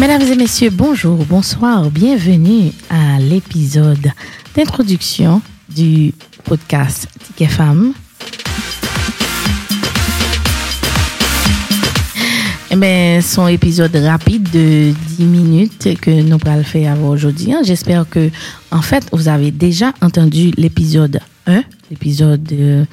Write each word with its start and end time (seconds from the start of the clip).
Mesdames 0.00 0.22
et 0.22 0.34
messieurs, 0.36 0.70
bonjour, 0.70 1.26
bonsoir, 1.26 1.90
bienvenue 1.90 2.72
à 2.88 3.18
l'épisode 3.18 4.10
d'introduction 4.56 5.42
du 5.68 6.14
podcast 6.44 7.06
Ticket 7.22 7.46
Femmes. 7.48 7.92
Eh 12.70 12.76
bien, 12.76 13.20
son 13.20 13.46
épisode 13.48 13.94
rapide 13.96 14.48
de 14.50 14.92
10 15.18 15.24
minutes 15.24 16.00
que 16.00 16.22
nous 16.22 16.38
allons 16.46 16.62
faire 16.64 16.98
aujourd'hui. 17.04 17.52
hein. 17.52 17.60
J'espère 17.62 18.08
que, 18.08 18.30
en 18.70 18.80
fait, 18.80 19.06
vous 19.12 19.28
avez 19.28 19.50
déjà 19.50 19.92
entendu 20.00 20.52
l'épisode 20.56 21.20
1, 21.46 21.62
l'épisode, 21.90 22.48
euh, 22.52 22.84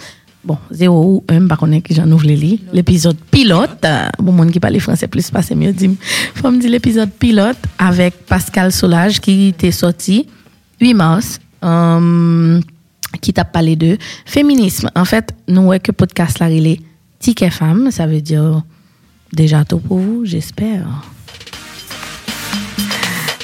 bon, 0.48 0.58
0 0.72 1.06
ou 1.06 1.24
1, 1.28 1.48
par 1.48 1.58
contre, 1.58 1.78
j'en 1.92 2.10
ouvre 2.10 2.26
les 2.26 2.36
lits. 2.36 2.62
L'épisode 2.72 3.18
pilote. 3.30 3.86
Bon, 4.20 4.32
monde 4.32 4.52
qui 4.52 4.60
parle 4.60 4.80
français 4.80 5.08
plus, 5.08 5.30
pas 5.30 5.42
c'est 5.42 5.56
mieux, 5.56 5.74
dit, 5.74 5.96
faut 6.36 6.50
me 6.50 6.60
dire 6.60 6.72
l'épisode 6.72 7.12
pilote 7.12 7.58
avec 7.78 8.26
Pascal 8.26 8.72
Solage 8.72 9.20
qui 9.20 9.50
était 9.50 9.72
sorti 9.72 10.26
8 10.80 10.94
mars. 10.94 11.40
euh, 11.64 12.62
qui 13.22 13.34
t'a 13.34 13.46
parlé 13.46 13.76
de 13.76 13.98
féminisme. 14.26 14.90
En 14.96 15.06
fait, 15.06 15.34
nous, 15.48 15.64
ouais, 15.68 15.80
que 15.80 15.92
podcast 15.92 16.40
là, 16.40 16.50
il 16.50 16.68
est 16.68 16.80
Ticket 17.20 17.50
Femme, 17.50 17.90
ça 17.90 18.06
veut 18.06 18.22
dire 18.22 18.62
déjà 19.34 19.66
tout 19.66 19.80
pour 19.80 19.98
vous, 19.98 20.24
j'espère. 20.24 20.86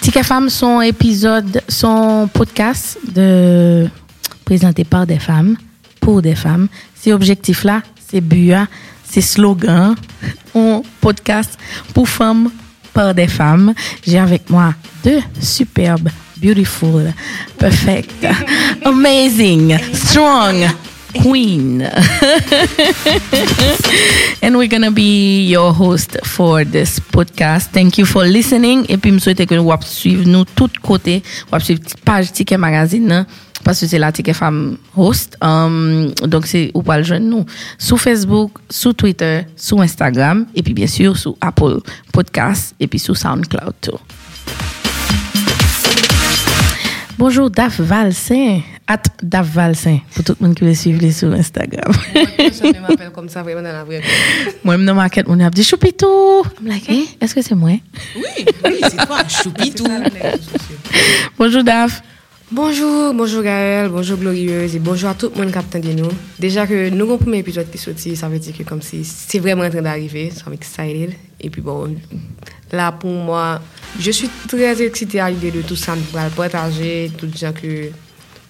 Ticket 0.02 0.24
Femme, 0.24 0.50
son 0.50 0.82
épisode, 0.82 1.62
son 1.68 2.30
podcast 2.32 3.00
de 3.16 3.88
présenté 4.46 4.84
par 4.84 5.08
des 5.08 5.18
femmes, 5.18 5.56
pour 6.04 6.22
des 6.22 6.36
femmes. 6.36 6.68
Ces 6.96 7.14
objectifs-là, 7.14 7.82
ces 8.10 8.22
buts, 8.22 8.54
ces 9.04 9.22
slogans, 9.22 9.96
un 10.56 10.82
podcast 11.02 11.58
pour 11.94 12.08
femmes, 12.08 12.50
par 12.94 13.14
des 13.14 13.28
femmes. 13.28 13.74
J'ai 14.06 14.20
avec 14.20 14.50
moi 14.50 14.74
deux 15.04 15.22
superbes, 15.40 16.10
beautiful, 16.38 17.14
perfect, 17.58 18.28
amazing, 18.86 19.78
strong 19.94 20.68
queen. 21.22 21.82
and 24.42 24.58
we're 24.58 24.68
gonna 24.68 24.92
be 24.92 25.46
your 25.48 25.74
host 25.74 26.18
for 26.24 26.64
this 26.66 27.00
podcast. 27.00 27.72
Thank 27.72 27.98
you 27.98 28.06
for 28.06 28.24
listening. 28.26 28.86
Et 28.90 28.98
puis, 28.98 29.12
souhaite 29.20 29.46
que 29.46 29.56
vous 29.56 29.72
suivez 29.86 30.26
nous 30.26 30.46
tous 30.46 30.70
côtés. 30.82 31.24
Vous 31.52 31.60
suivre 31.60 31.82
page 32.04 32.32
Ticket 32.32 32.58
Magazine. 32.58 33.12
hein, 33.12 33.26
Parce 33.64 33.80
que 33.80 33.88
c'est 33.88 34.00
la 34.00 34.12
Ticket 34.12 34.34
Femme 34.34 34.78
host. 34.96 35.38
Um, 35.42 36.12
donc, 36.28 36.46
c'est 36.48 36.72
où 36.74 36.82
pas 36.82 36.98
le 36.98 37.04
joindre 37.04 37.26
nous. 37.28 37.46
Sur 37.78 38.00
Facebook, 38.00 38.52
sur 38.70 38.94
Twitter, 38.94 39.42
sur 39.56 39.80
Instagram. 39.82 40.46
Et 40.56 40.64
puis, 40.64 40.74
bien 40.74 40.88
sûr, 40.88 41.16
sur 41.18 41.36
Apple 41.42 41.80
Podcast. 42.12 42.76
Et 42.80 42.88
puis, 42.88 43.00
sur 43.00 43.16
SoundCloud, 43.16 43.74
tout. 43.82 44.00
Bonjour, 47.18 47.50
Daf 47.50 47.80
Valsin. 47.80 48.62
At 48.88 49.04
Daf 49.22 49.48
Valsin. 49.48 50.00
Pour 50.14 50.24
tout 50.24 50.36
le 50.40 50.46
monde 50.46 50.56
qui 50.56 50.66
veut 50.66 50.74
suivre 50.74 51.02
les 51.02 51.12
sur 51.12 51.32
Instagram. 51.32 51.92
Je 52.14 52.80
m'appelle 52.82 53.12
comme 53.12 53.30
ça 53.30 53.42
vraiment 53.42 53.62
dans 53.62 53.72
la 53.72 53.84
vraie 53.84 54.02
vie. 54.02 54.08
Moi, 54.64 54.78
je 54.78 54.82
me 54.82 54.92
market, 54.92 55.26
on 55.30 55.40
a 55.40 55.50
dit 55.50 55.64
Choupitou. 55.64 56.44
I'm 56.60 56.68
like, 56.68 56.86
eh, 56.90 57.06
est-ce 57.22 57.34
que 57.34 57.42
c'est 57.42 57.56
moi? 57.56 57.70
Oui, 58.16 58.46
oui, 58.66 58.80
c'est 58.82 59.06
toi, 59.06 59.20
Choupitou. 59.28 59.86
Bonjour, 61.38 61.64
Daf. 61.64 62.02
Bonjour, 62.52 63.16
bonjour 63.16 63.42
Gaël, 63.42 63.90
bonjour 63.90 64.16
Glorieuse 64.16 64.76
et 64.76 64.80
bonjour 64.80 65.10
à 65.10 65.16
tout 65.16 65.32
le 65.34 65.42
monde 65.42 65.52
qui 65.52 65.58
attend 65.58 65.80
de 65.80 65.92
nous. 65.94 66.10
Déjà 66.38 66.68
que 66.68 66.90
nous 66.90 67.06
avons 67.06 67.14
le 67.14 67.18
premier 67.18 67.40
épisode 67.40 67.68
qui 67.72 67.78
est 67.78 67.82
sorti, 67.82 68.16
ça 68.16 68.28
veut 68.30 68.38
dire 68.38 68.56
que 68.56 68.62
comme 68.62 68.82
si 68.82 69.04
c'est 69.04 69.40
vraiment 69.40 69.64
en 69.64 69.72
train 69.72 69.82
d'arriver, 69.82 70.30
so 70.30 70.44
I'm 70.46 70.54
excited. 70.54 71.16
Et 71.42 71.50
puis 71.50 71.64
bon, 71.64 71.96
là 72.72 72.92
pour 72.92 73.10
moi, 73.10 73.60
je 74.00 74.12
suis 74.12 74.30
très 74.48 74.84
excitée 74.84 75.20
à 75.20 75.32
l'idée 75.32 75.50
de 75.50 75.64
tout 75.64 75.76
ça, 75.76 75.94
allons 75.94 76.30
partager, 76.36 77.12
tout 77.18 77.28
gens 77.36 77.54
que... 77.54 77.90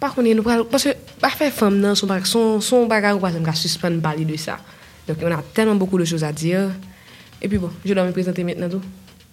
Par 0.04 0.14
contre, 0.14 0.28
nous 0.36 0.50
allons- 0.50 0.66
parce 0.66 0.84
que 0.84 0.90
parfait 1.22 1.50
femme, 1.50 1.78
non, 1.80 1.96
son, 1.96 2.08
son, 2.26 2.60
son 2.60 2.86
bagage, 2.88 3.16
on 3.16 3.20
va 3.20 3.54
suspendre 3.54 4.02
parler 4.02 4.26
de 4.26 4.36
ça. 4.36 4.58
Donc 5.08 5.16
on 5.24 5.32
a 5.32 5.42
tellement 5.54 5.76
beaucoup 5.76 5.98
de 5.98 6.04
choses 6.04 6.26
à 6.26 6.34
dire. 6.34 6.72
Et 7.42 7.48
puis 7.48 7.58
bon, 7.58 7.70
je 7.86 7.94
dois 7.94 8.04
me 8.04 8.12
présenter 8.12 8.44
maintenant 8.44 8.68
tout. 8.68 8.82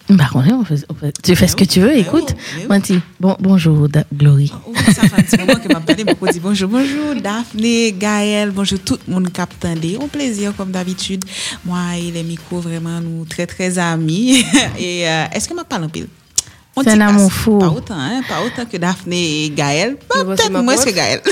Bah, 0.09 0.29
on 0.33 0.41
est, 0.45 0.53
on 0.53 0.63
fait- 0.63 0.85
on 0.89 0.93
fait- 0.93 1.11
tu 1.21 1.35
fais 1.35 1.47
ce 1.49 1.57
que 1.57 1.65
tu 1.65 1.81
veux, 1.81 1.93
écoute. 1.97 2.33
oui. 2.57 2.63
Manti, 2.69 2.99
bon, 3.19 3.35
bonjour, 3.41 3.89
Da- 3.89 4.05
Glory. 4.13 4.49
Oh, 4.65 4.73
ça 4.95 5.01
fait 5.09 5.19
un 5.19 5.23
petit 5.23 5.37
moment 5.37 5.59
que 5.59 5.67
m'a 5.73 5.81
parlé, 5.81 6.05
m'a 6.05 6.13
dit 6.31 6.39
bonjour, 6.39 6.69
bonjour 6.69 7.15
Daphné, 7.21 7.91
Gaël, 7.91 8.51
bonjour 8.51 8.79
tout 8.79 8.97
le 9.09 9.13
monde 9.13 9.29
qui 9.29 9.41
a. 9.41 9.97
Un 10.01 10.07
plaisir 10.07 10.53
comme 10.55 10.71
d'habitude. 10.71 11.25
Moi 11.65 11.79
et 11.97 12.11
les 12.11 12.23
micros, 12.23 12.61
vraiment, 12.61 13.01
nous 13.01 13.25
très 13.25 13.45
très 13.45 13.77
amis. 13.77 14.45
Et 14.79 15.05
euh, 15.05 15.25
est-ce 15.33 15.49
que 15.49 15.53
m'a 15.53 15.65
parlé 15.65 15.89
pile? 15.89 16.07
On 16.73 16.83
C'est 16.83 16.91
un 16.91 17.01
amour 17.01 17.31
fou. 17.33 17.57
Pas 17.57 17.67
autant, 17.67 17.99
hein? 17.99 18.21
Pas 18.29 18.41
autant 18.45 18.63
que 18.69 18.77
Daphné 18.77 19.43
et 19.45 19.49
Gaël. 19.49 19.97
Bah, 20.09 20.23
Peut-être 20.23 20.49
moins 20.51 20.77
que 20.77 20.89
Gaël. 20.89 21.21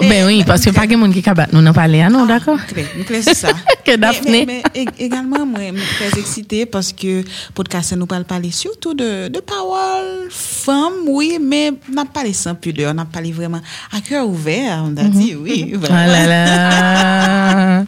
Ben 0.00 0.26
oui, 0.26 0.44
parce 0.46 0.64
que 0.64 0.70
pas 0.70 0.86
que 0.86 0.94
monde 0.94 1.12
qui 1.12 1.22
cabat 1.22 1.46
nous 1.52 1.60
n'en 1.60 1.72
parler, 1.72 2.00
ah 2.02 2.08
non, 2.08 2.24
d'accord? 2.26 2.58
Nous 2.96 3.04
clair, 3.04 3.20
c'est 3.22 3.34
ça. 3.34 3.48
Que 3.84 3.96
Daphné. 3.96 4.44
Mais, 4.46 4.62
mais 4.74 4.82
ég- 4.82 4.90
également, 4.98 5.44
moi, 5.46 5.60
je 5.74 5.78
suis 5.80 5.94
très 6.10 6.20
excitée 6.20 6.66
parce 6.66 6.92
que 6.92 7.22
podcast 7.54 7.92
nous 7.96 8.06
parle 8.06 8.24
parler 8.24 8.50
surtout 8.50 8.94
de, 8.94 9.28
de 9.28 9.40
paroles 9.40 10.28
femmes, 10.30 11.04
oui, 11.08 11.38
mais 11.40 11.72
n'a 11.92 12.04
pas 12.04 12.10
parlé 12.14 12.32
sans 12.32 12.54
pudeur, 12.54 12.92
on 12.94 12.98
a 12.98 13.04
parlé 13.04 13.32
vraiment 13.32 13.60
à 13.92 14.00
cœur 14.00 14.26
ouvert, 14.28 14.82
on 14.84 14.96
a 14.96 15.04
dit 15.04 15.34
oui. 15.34 15.72
Oh 15.74 15.78
Vraiment. 15.78 16.06
là 16.12 16.26
là. 16.26 17.84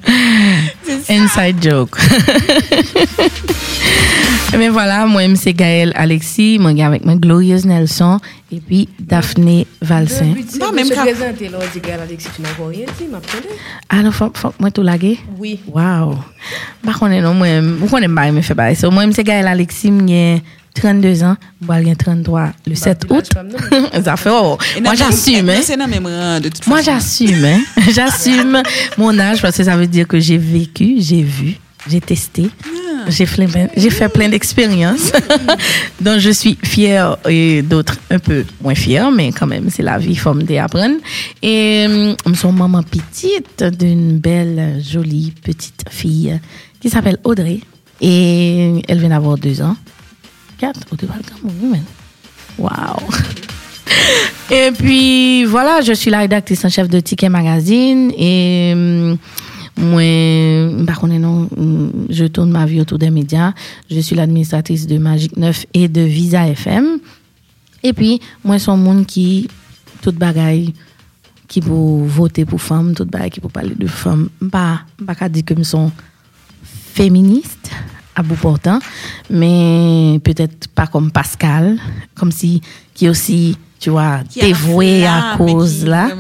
Inside 1.11 1.63
joke. 1.63 1.99
Mais 4.57 4.71
voilà, 4.71 5.07
moi, 5.07 5.23
c'est 5.37 5.53
Gaël 5.53 5.93
Alexis, 5.95 6.59
moi, 6.59 6.71
avec 6.85 7.05
moi, 7.05 7.15
Glorieuse 7.17 7.65
Nelson, 7.65 8.19
et 8.51 8.61
puis 8.61 8.89
Daphné 8.99 9.67
Valsin. 9.83 10.35
Pas 10.59 10.67
Pas 10.67 10.73
même 10.73 10.89
qu'à- 10.89 11.03
présenter, 11.03 11.49
là, 11.49 11.59
on 11.61 11.73
dit 11.73 11.81
Gaël 11.87 12.01
Alexis, 12.01 12.29
tu 12.35 12.43
n'as 12.43 12.51
encore 12.51 12.69
rien 12.69 12.87
dit, 12.99 13.05
m'attendez. 13.11 13.49
Alors, 13.89 14.13
faut, 14.15 14.31
faut 14.35 14.49
que 14.49 14.55
moi 14.59 14.71
tout 14.71 14.83
laguer? 14.83 15.19
Oui. 15.39 15.61
Wow. 15.69 16.19
Par 16.85 16.99
contre, 16.99 17.13
non, 17.21 17.35
moi, 17.35 17.61
vous 17.61 17.87
connaissez 17.87 18.15
pas, 18.15 18.33
me 18.33 18.41
fait 18.41 18.55
pas 18.55 18.75
ça. 18.75 18.89
Moi, 18.91 19.05
c'est 19.13 19.23
Gaël 19.23 19.47
Alexis, 19.47 19.93
j'ai 20.07 20.43
32 20.75 21.23
ans, 21.25 21.37
moi, 21.61 21.83
j'ai 21.83 21.95
33 21.95 22.51
le 22.67 22.75
7 22.75 23.01
puis 23.01 23.09
là, 23.11 23.17
août. 23.19 23.31
Ça 24.05 24.17
fait, 24.17 24.31
oh. 24.33 24.57
Moi, 24.83 24.83
dans- 24.83 24.95
j'assume, 24.95 25.51
hein. 25.51 25.61
Moi, 26.67 26.81
j'assume, 26.83 27.45
hein. 27.45 27.61
J'assume 27.93 28.63
mon 28.97 29.17
âge 29.19 29.41
parce 29.43 29.57
que 29.57 29.63
ça 29.65 29.77
veut 29.77 29.87
dire 29.87 30.09
que 30.09 30.19
j'ai 30.19 30.39
vécu, 30.39 30.97
j'ai 30.99 31.23
vu, 31.23 31.55
j'ai 31.89 32.01
testé, 32.01 32.49
j'ai 33.09 33.27
fait, 33.27 34.09
plein- 34.09 34.29
d'expériences 34.29 35.13
dont 36.01 36.19
je 36.19 36.31
suis 36.31 36.59
fière 36.63 37.17
et 37.29 37.63
d'autres 37.63 37.97
un 38.11 38.19
peu 38.19 38.45
moins 38.63 38.75
fière, 38.75 39.11
mais 39.11 39.33
quand 39.33 39.47
même, 39.47 39.69
c'est 39.71 39.83
la 39.83 39.99
vie, 39.99 40.11
il 40.13 40.19
faut 40.19 40.35
me 40.35 40.43
apprendre. 40.59 40.97
Et 41.43 41.87
euh, 41.89 42.15
je 42.27 42.35
suis 42.35 42.53
maman 42.53 42.83
petite 42.83 43.65
d'une 43.79 44.19
belle, 44.19 44.83
jolie 44.87 45.33
petite 45.43 45.85
fille 45.91 46.39
qui 46.81 46.91
s'appelle 46.91 47.19
Audrey 47.25 47.61
et 48.01 48.83
elle 48.89 48.99
vient 49.01 49.09
d'avoir 49.11 49.37
deux 49.39 49.61
ans. 49.63 49.77
Quatre, 50.59 50.81
Audrey, 50.93 51.07
welcome, 51.09 51.51
woman. 51.63 51.83
Wow. 52.59 52.71
Et 54.51 54.71
puis 54.73 55.45
voilà, 55.45 55.81
je 55.83 55.93
suis 55.93 56.11
la 56.11 56.21
rédactrice 56.21 56.65
en 56.65 56.69
chef 56.71 56.89
de 56.89 57.01
Ticket 57.01 57.29
Magazine 57.29 58.11
et 58.17 58.73
hum, 58.75 59.19
moi, 59.79 60.85
par 60.87 60.99
contre, 60.99 61.15
non, 61.15 61.49
je 62.11 62.25
tourne 62.25 62.51
ma 62.51 62.67
vie 62.67 62.81
autour 62.81 62.99
des 62.99 63.11
médias. 63.11 63.53
Je 63.91 64.01
suis 64.01 64.17
l'administratrice 64.17 64.87
de 64.87 64.99
Magic 64.99 65.37
9 65.37 65.67
et 65.75 65.89
de 65.89 66.01
Visa 66.01 66.49
FM. 66.49 66.99
Et 67.85 67.93
puis, 67.93 68.21
moi, 68.45 68.57
un 68.67 68.77
monde 68.77 69.07
qui, 69.07 69.49
toute 70.03 70.17
bagaille, 70.17 70.75
qui 71.47 71.61
pour 71.61 72.05
voter 72.05 72.45
pour 72.45 72.61
femmes, 72.61 72.95
toute 72.95 73.09
bagaille 73.09 73.31
qui 73.31 73.41
pour 73.41 73.53
parler 73.53 73.75
de 73.75 73.87
femmes. 73.87 74.29
Pas, 74.51 74.81
pas 75.07 75.29
dire 75.29 75.45
que 75.45 75.55
je 75.57 75.63
suis 75.63 75.79
féministe 76.93 77.71
à 78.17 78.23
bout 78.25 78.35
portant, 78.35 78.81
mais 79.31 80.21
peut-être 80.25 80.67
pas 80.69 80.89
comme 80.89 81.13
Pascal, 81.13 81.79
comme 82.17 82.33
si 82.33 82.61
qui 82.95 83.09
aussi, 83.09 83.57
tu 83.79 83.91
vois, 83.91 84.21
dévoué 84.35 85.07
à 85.07 85.35
cause 85.37 85.85
là. 85.85 86.11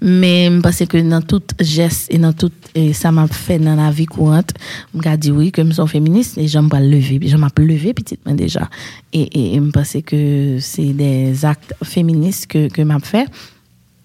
Mais 0.00 0.50
parce 0.62 0.84
que 0.86 0.98
dans 0.98 1.22
tout 1.22 1.42
geste 1.60 2.12
et 2.12 2.18
dans 2.18 2.32
tout 2.32 2.52
et 2.74 2.92
ça 2.92 3.10
m'a 3.10 3.26
fait 3.26 3.58
dans 3.58 3.74
la 3.74 3.90
vie 3.90 4.06
courante, 4.06 4.52
je 4.94 5.16
dit 5.16 5.30
oui 5.30 5.50
que 5.50 5.64
je 5.64 5.72
suis 5.72 5.88
féministe 5.88 6.36
et 6.38 6.46
j'aime 6.46 6.68
pas 6.68 6.80
lever, 6.80 7.20
je 7.26 7.36
m'a 7.36 7.48
levé 7.56 7.94
petitement 7.94 8.34
déjà. 8.34 8.68
Et 9.12 9.54
et 9.54 9.56
je 9.56 9.70
pense 9.70 9.96
que 10.04 10.58
c'est 10.60 10.92
des 10.92 11.44
actes 11.44 11.74
féministes 11.82 12.46
que 12.48 12.68
que 12.68 12.82
m'a 12.82 12.98
fait. 13.00 13.26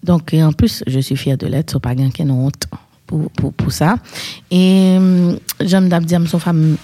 Donc, 0.02 0.34
en 0.34 0.52
plus, 0.52 0.82
je 0.86 0.98
suis 0.98 1.16
fière 1.16 1.38
de 1.38 1.46
l'être, 1.46 1.78
pas 1.78 1.94
quelqu'un 1.94 2.28
honte 2.30 2.66
pour, 3.06 3.30
pour, 3.30 3.52
pour 3.52 3.72
ça. 3.72 3.96
Et 4.50 4.98
j'aime 5.60 5.88
d'abord 5.88 6.06
dire, 6.06 6.20
je 6.22 6.28
suis 6.28 6.40
femme, 6.40 6.76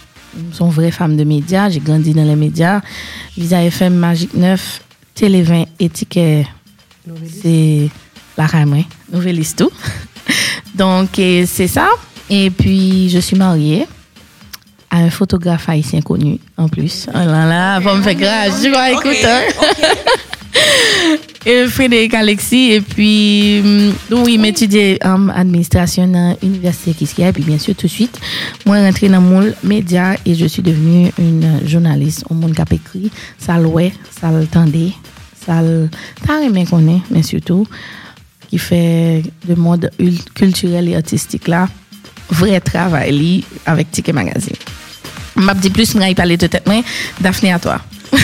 une 0.60 0.68
vraie 0.68 0.90
femme 0.90 1.16
de 1.16 1.24
médias, 1.24 1.68
j'ai 1.68 1.80
grandi 1.80 2.14
dans 2.14 2.24
les 2.24 2.36
médias. 2.36 2.80
Visa 3.36 3.62
FM, 3.64 3.94
Magique 3.96 4.34
9, 4.34 4.82
Télé 5.18 5.42
20 5.42 5.64
et 5.80 5.88
Ticket, 5.88 6.46
c'est 7.42 7.88
la 8.36 8.46
rame, 8.46 8.84
nouvelliste 9.12 9.58
tout. 9.58 9.70
Donc, 10.76 11.08
c'est 11.16 11.66
ça. 11.66 11.88
Et 12.30 12.50
puis, 12.50 13.10
je 13.10 13.18
suis 13.18 13.34
mariée 13.36 13.86
à 14.90 14.98
un 14.98 15.10
photographe 15.10 15.68
haïtien 15.68 16.02
connu 16.02 16.38
en 16.56 16.68
plus. 16.68 17.08
Oh 17.08 17.16
là 17.18 17.46
là, 17.46 17.80
va 17.80 17.96
me 17.96 18.02
faire 18.02 18.14
grâce, 18.14 18.62
tu 18.62 18.70
vois, 18.70 18.92
écoute. 18.92 19.16
hein. 19.24 19.40
Frédéric 21.68 22.12
Alexis, 22.14 22.72
et 22.72 22.80
puis, 22.82 23.60
hum, 23.64 23.92
oui, 24.24 24.36
m'étudier 24.36 24.98
en 25.04 25.28
administration 25.30 26.06
dans 26.06 26.36
l'université 26.42 26.92
Kiskia, 26.92 27.28
et 27.28 27.32
puis 27.32 27.42
bien 27.42 27.58
sûr, 27.58 27.74
tout 27.74 27.86
de 27.86 27.92
suite, 27.92 28.18
moi, 28.66 28.76
rentré 28.78 29.08
dans 29.08 29.20
mon 29.22 29.50
média 29.62 30.14
et 30.26 30.34
je 30.34 30.44
suis 30.46 30.62
devenue 30.62 31.10
une 31.18 31.66
journaliste 31.66 32.24
au 32.28 32.34
monde 32.34 32.54
a 32.58 32.64
écrit, 32.74 33.10
ça 33.38 33.56
louait, 33.58 33.92
ça 34.20 34.30
le 34.30 34.46
tendait, 34.46 34.92
ça 35.46 35.62
le, 35.62 35.88
t'as 36.26 36.40
aimé 36.42 36.66
connaît, 36.68 37.00
mais 37.10 37.22
surtout, 37.22 37.66
qui 38.50 38.58
fait 38.58 39.22
le 39.48 39.54
monde 39.56 39.90
ul- 39.98 40.22
culturel 40.34 40.88
et 40.88 40.96
artistique 40.96 41.48
là, 41.48 41.66
vrai 42.30 42.60
travail 42.60 43.42
avec 43.64 43.90
Ticket 43.90 44.12
Magazine. 44.12 44.56
M'a 45.36 45.54
dit 45.54 45.70
plus, 45.70 45.94
m'y 45.94 46.14
parler 46.14 46.36
de 46.36 46.46
tête, 46.46 46.68
Daphné 47.20 47.52
à 47.52 47.58
toi. 47.58 47.80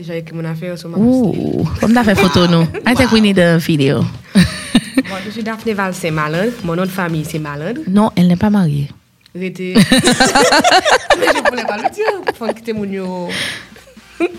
Déjà 0.00 0.16
écrit 0.16 0.34
mon 0.34 0.46
affaire 0.46 0.78
sur 0.78 0.88
ma. 0.88 0.96
Ouh, 0.96 1.68
comme 1.78 1.92
t'as 1.92 2.02
fait 2.04 2.14
photo, 2.14 2.46
nous. 2.46 2.62
I 2.86 2.94
think 2.96 3.12
we 3.12 3.20
need 3.20 3.38
a 3.38 3.58
video. 3.58 4.00
Bon, 4.00 5.16
je 5.26 5.30
suis 5.30 5.42
Daphné 5.42 5.74
Valsin 5.74 6.10
Malandre. 6.10 6.52
Mon 6.64 6.74
nom 6.74 6.84
de 6.84 6.88
famille, 6.88 7.26
c'est 7.28 7.38
Malandre. 7.38 7.82
Non, 7.86 8.10
elle 8.16 8.28
n'est 8.28 8.36
pas 8.36 8.48
mariée. 8.48 8.88
J'étais. 9.34 9.74
Mais 9.76 11.26
je 11.36 11.50
voulais 11.50 11.64
pas 11.66 11.76
le 11.76 11.90
dire. 11.94 12.32
Faut 12.34 12.46
quitter 12.54 12.72
mon. 12.72 13.28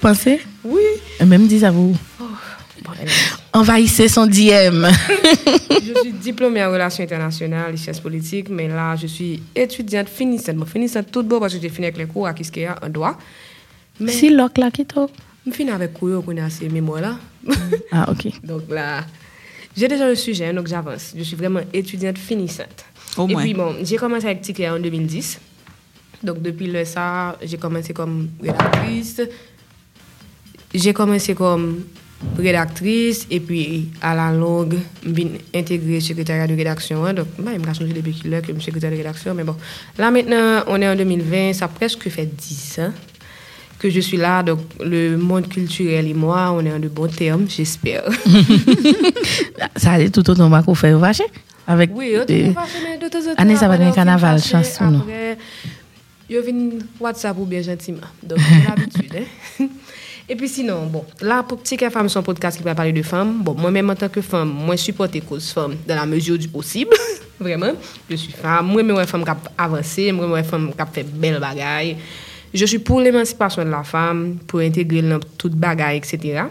Pensez? 0.01 0.41
Oui. 0.63 0.81
Elle 1.19 1.27
même 1.27 1.45
dit 1.45 1.63
à 1.63 1.69
vous. 1.69 1.95
Bon, 2.19 2.91
elle- 2.99 3.07
Envahissez 3.53 4.07
son 4.07 4.25
DM. 4.25 4.87
je 5.69 5.99
suis 6.01 6.11
diplômée 6.13 6.65
en 6.65 6.71
relations 6.71 7.03
internationales 7.03 7.75
et 7.75 7.77
sciences 7.77 7.99
politiques, 7.99 8.49
mais 8.49 8.67
là, 8.67 8.95
je 8.95 9.05
suis 9.05 9.43
étudiante 9.55 10.09
finissante. 10.09 10.55
Bon, 10.55 10.65
finissante 10.65 11.11
tout 11.11 11.21
beau 11.21 11.39
parce 11.39 11.53
que 11.53 11.61
j'ai 11.61 11.69
fini 11.69 11.85
avec 11.85 11.97
les 11.99 12.05
cours 12.07 12.25
à 12.25 12.33
Kiskeya 12.33 12.77
en 12.83 12.89
droit. 12.89 13.15
Mais 13.99 14.11
si 14.11 14.31
l'oc 14.31 14.57
là 14.57 14.71
qui. 14.71 14.87
Je 15.45 15.51
finis 15.51 15.71
avec 15.71 15.93
cours 15.93 16.23
qu'on 16.23 16.37
a 16.37 16.49
ces 16.49 16.69
mémoires 16.69 17.01
là. 17.01 17.19
Ah, 17.91 18.09
ok. 18.11 18.31
donc 18.43 18.63
là, 18.69 19.03
j'ai 19.75 19.87
déjà 19.87 20.07
le 20.07 20.15
sujet, 20.15 20.53
donc 20.53 20.67
j'avance. 20.67 21.13
Je 21.15 21.23
suis 21.23 21.35
vraiment 21.35 21.61
étudiante 21.73 22.17
finissante. 22.17 22.85
Au 23.17 23.27
et 23.27 23.35
puis 23.35 23.53
bon, 23.53 23.75
j'ai 23.83 23.97
commencé 23.97 24.25
avec 24.25 24.41
Ticket 24.41 24.69
en 24.69 24.79
2010. 24.79 25.39
Donc 26.23 26.41
depuis 26.41 26.67
le 26.67 26.85
ça, 26.85 27.37
j'ai 27.41 27.57
commencé 27.57 27.93
comme 27.93 28.29
rédactrice. 28.41 29.21
J'ai 30.73 30.93
commencé 30.93 31.33
comme 31.33 31.83
rédactrice 32.37 33.25
et 33.29 33.39
puis 33.39 33.89
à 34.01 34.15
la 34.15 34.31
longue, 34.31 34.77
je 35.03 35.09
viens 35.09 35.29
intégrer 35.55 35.95
le 35.95 35.99
secrétariat 35.99 36.47
de 36.47 36.55
rédaction. 36.55 37.03
hein. 37.03 37.13
Donc, 37.13 37.27
bah, 37.39 37.51
il 37.53 37.65
m'a 37.65 37.73
changé 37.73 37.93
depuis 37.93 38.13
qu'il 38.13 38.31
est 38.33 38.41
que 38.41 38.47
je 38.47 38.53
suis 38.53 38.65
secrétaire 38.65 38.91
de 38.91 38.97
rédaction. 38.97 39.33
Mais 39.33 39.43
bon, 39.43 39.55
là 39.97 40.11
maintenant, 40.11 40.63
on 40.67 40.79
est 40.81 40.87
en 40.87 40.95
2020, 40.95 41.53
ça 41.53 41.65
a 41.65 41.67
presque 41.67 42.07
fait 42.09 42.25
10 42.27 42.79
ans 42.79 42.93
que 43.81 43.89
je 43.89 43.99
suis 43.99 44.17
là. 44.17 44.43
Donc, 44.43 44.59
le 44.79 45.17
monde 45.17 45.47
culturel 45.49 46.07
et 46.07 46.13
moi, 46.13 46.51
on 46.55 46.63
est 46.65 46.71
en 46.71 46.79
de 46.79 46.87
bons 46.87 47.07
termes, 47.07 47.45
j'espère. 47.49 48.03
Ça 49.75 49.91
allait 49.93 50.09
tout 50.09 50.27
autant 50.29 50.61
qu'on 50.63 50.75
fait 50.75 50.93
vacher. 50.93 51.25
Avec 51.67 51.91
Oui, 51.93 52.11
yo, 52.15 52.23
des- 52.25 52.47
tout 52.47 52.53
fâché, 52.53 52.77
mais 52.83 52.97
de 52.97 53.07
temps 53.09 53.19
en 53.19 53.23
temps. 53.35 53.41
Année, 53.41 53.55
ça 53.55 53.67
va 53.67 53.77
dans 53.77 53.87
on 53.87 53.91
carnaval, 53.91 54.41
chanson? 54.41 54.99
Après, 55.01 55.37
yo 56.29 56.41
vin 56.43 56.69
WhatsApp 56.99 57.37
ou 57.39 57.45
bien 57.45 57.61
gentiment. 57.61 58.01
Donc, 58.23 58.39
j'ai 58.39 58.67
l'habitude. 58.67 59.15
hein. 59.59 59.65
Et 60.29 60.35
puis 60.35 60.47
sinon, 60.47 60.85
bon, 60.87 61.03
là, 61.21 61.43
pour 61.43 61.59
Petit 61.59 61.77
Femme, 61.77 62.07
c'est 62.09 62.17
un 62.19 62.23
podcast 62.23 62.57
qui 62.57 62.63
va 62.63 62.73
parler 62.73 62.93
de 62.93 63.01
femmes. 63.03 63.41
Bon, 63.43 63.53
moi-même, 63.53 63.89
en 63.89 63.95
tant 63.95 64.07
que 64.09 64.21
femme, 64.21 64.49
moi, 64.49 64.75
je 64.75 64.81
supporte 64.81 65.13
les 65.13 65.21
causes 65.21 65.51
femmes 65.51 65.75
dans 65.87 65.95
la 65.95 66.05
mesure 66.05 66.37
du 66.37 66.47
possible. 66.47 66.95
Vraiment. 67.39 67.73
Je 68.09 68.15
suis 68.15 68.31
femme. 68.31 68.67
Moi, 68.67 68.81
je 68.83 68.95
suis 68.97 69.07
femme 69.07 69.23
qui 69.23 69.29
a 69.31 69.37
avancé. 69.57 70.11
Moi, 70.11 70.27
je 70.37 70.41
suis 70.41 70.49
femme 70.51 70.71
qui 70.73 70.81
a 70.81 70.85
fait 70.85 71.03
belle 71.03 71.39
bagaille. 71.39 71.97
Je 72.53 72.65
suis 72.65 72.79
pour 72.79 73.01
l'émancipation 73.01 73.63
de 73.63 73.69
la 73.69 73.83
femme, 73.83 74.37
pour 74.47 74.59
intégrer 74.59 75.01
dans 75.01 75.19
toute 75.37 75.53
bagaille, 75.55 75.97
etc. 75.97 76.43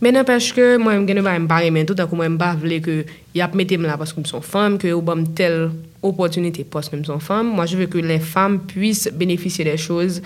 Mais 0.00 0.12
n'empêche 0.12 0.54
que 0.54 0.76
moi, 0.76 0.94
je 0.94 1.00
ne 1.00 1.20
vais 1.20 1.22
pas 1.22 1.70
me 1.70 1.84
tout 1.84 1.94
à 1.98 2.06
coup, 2.06 2.16
je 2.20 2.28
ne 2.28 2.68
vais 2.68 2.80
que 2.80 3.04
y 3.34 3.40
a 3.40 3.50
mettez 3.52 3.76
là 3.76 3.98
parce 3.98 4.12
que 4.12 4.20
je 4.22 4.28
suis 4.28 4.38
femme, 4.40 4.78
que 4.78 4.88
vous 4.88 5.10
avez 5.10 5.24
telle 5.34 5.70
opportunité 6.02 6.64
parce 6.64 6.88
que 6.88 6.96
je 6.96 7.02
suis 7.02 7.20
femme. 7.20 7.48
Moi, 7.48 7.66
je 7.66 7.76
veux 7.76 7.86
que 7.86 7.98
les 7.98 8.20
femmes 8.20 8.60
puissent 8.60 9.10
bénéficier 9.12 9.64
des 9.64 9.76
choses 9.76 10.22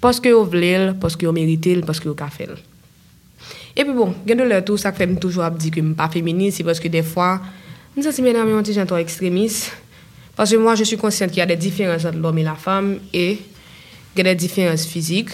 parce 0.00 0.20
que 0.20 0.28
vous 0.28 0.44
voulez, 0.44 0.92
parce 1.00 1.16
que 1.16 1.26
vous 1.26 1.32
méritez, 1.32 1.80
parce 1.80 1.98
que 1.98 2.08
vous 2.08 2.16
avez 2.20 2.30
fait. 2.30 2.48
Et 3.76 3.84
puis 3.84 3.92
bon, 3.94 4.14
gen 4.26 4.40
de 4.40 4.44
lè 4.44 4.58
tou, 4.66 4.78
sak 4.80 4.98
fèm 4.98 5.14
toujou 5.22 5.44
ap 5.46 5.58
di 5.60 5.70
ki 5.72 5.82
m 5.84 5.92
pa 5.96 6.08
féministe, 6.10 6.58
si 6.58 6.66
pwoske 6.66 6.90
defwa, 6.92 7.36
m 7.94 8.02
sè 8.02 8.12
si 8.12 8.24
mè 8.24 8.32
nan 8.34 8.48
mè 8.48 8.56
yon 8.56 8.66
ti 8.66 8.74
jantou 8.74 8.98
ekstremiste, 8.98 9.70
pwoske 10.34 10.58
mwa 10.60 10.74
je 10.78 10.88
sou 10.88 11.00
konsyant 11.00 11.30
ki 11.30 11.40
y 11.40 11.44
a 11.44 11.48
de 11.48 11.56
diferans 11.60 12.04
ant 12.10 12.18
l'homme 12.18 12.42
et 12.42 12.46
la 12.48 12.56
femme, 12.58 12.98
et 13.14 13.38
il 14.16 14.18
y 14.18 14.20
a 14.20 14.24
des 14.24 14.34
différences 14.34 14.84
physiques. 14.86 15.30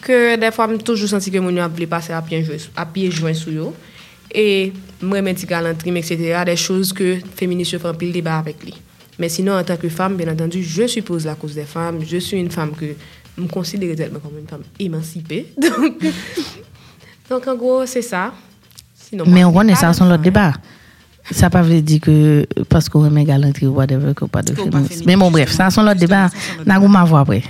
Que 0.00 0.36
des 0.38 0.52
fois, 0.52 0.68
je 0.70 0.76
toujours 0.76 1.08
senti 1.08 1.30
que 1.30 1.38
mon 1.38 1.56
a 1.56 1.66
voulu 1.66 1.86
passer 1.88 2.12
à 2.12 2.22
pied, 2.22 2.44
joint- 2.44 2.68
à 2.76 2.86
pied 2.86 3.10
joint 3.10 3.34
sous 3.34 3.50
yo. 3.50 3.74
Et 4.32 4.72
moi, 5.02 5.20
galanterie, 5.22 5.96
etc. 5.98 6.42
Des 6.46 6.56
choses 6.56 6.92
que 6.92 7.16
féministes 7.34 7.78
font 7.78 7.94
pile 7.94 8.12
débat 8.12 8.38
avec 8.38 8.62
lui. 8.64 8.74
Mais 9.18 9.28
sinon, 9.28 9.54
en 9.58 9.64
tant 9.64 9.76
que 9.76 9.88
femme, 9.88 10.16
bien 10.16 10.28
entendu, 10.32 10.62
je 10.62 10.86
suppose 10.86 11.24
la 11.26 11.34
cause 11.34 11.54
des 11.56 11.64
femmes. 11.64 11.98
Je 12.06 12.18
suis 12.18 12.36
une 12.38 12.50
femme 12.50 12.70
que 12.78 12.86
je 13.36 13.42
me 13.42 13.48
considère 13.48 13.96
tellement 13.96 14.20
comme 14.20 14.38
une 14.38 14.46
femme 14.46 14.62
émancipée. 14.78 15.46
Donc, 15.56 16.04
donc 17.28 17.46
en 17.46 17.56
gros, 17.56 17.84
c'est 17.86 18.02
ça. 18.02 18.32
Sinon, 18.94 19.24
Mais 19.26 19.44
on 19.44 19.52
connaît 19.52 19.72
pas 19.74 19.78
ça, 19.80 19.92
son 19.92 20.04
l'autre 20.04 20.16
femme. 20.16 20.22
débat. 20.24 20.52
Ça 21.30 21.50
pas 21.50 21.60
veut 21.60 21.82
dire 21.82 22.00
que 22.00 22.46
parce 22.70 22.88
qu'on 22.88 23.00
remet 23.02 23.24
galanterie 23.24 23.66
ou 23.66 23.74
whatever, 23.74 24.14
que 24.14 24.24
pas 24.24 24.40
de 24.40 24.54
Qu'on 24.54 24.64
pas 24.70 24.78
féminisme. 24.78 24.88
féministe, 24.88 25.06
Mais 25.06 25.16
bon, 25.16 25.30
bref, 25.30 25.50
ça, 25.52 25.68
son 25.68 25.82
l'autre 25.82 25.98
justement, 26.00 26.26
débat. 26.26 26.64
N'a 26.64 26.80
pas 26.80 26.88
ma 26.88 27.04
voix 27.04 27.20
après. 27.20 27.42